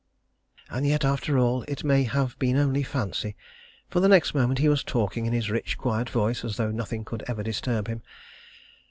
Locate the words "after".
1.05-1.37